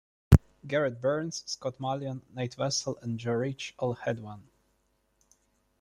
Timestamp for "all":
3.77-3.93